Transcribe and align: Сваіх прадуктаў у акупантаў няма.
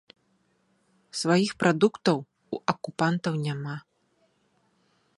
Сваіх 1.19 1.51
прадуктаў 1.61 2.17
у 2.57 2.61
акупантаў 2.75 3.33
няма. 3.45 3.75